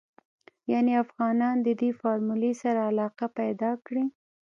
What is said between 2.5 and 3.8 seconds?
سره علاقه پيدا